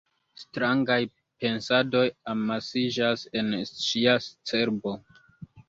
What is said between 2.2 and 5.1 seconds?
amasiĝas en ŝia cerbo.